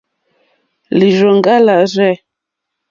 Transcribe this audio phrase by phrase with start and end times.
[0.97, 2.13] Lírzòŋɡá lârzɛ̂.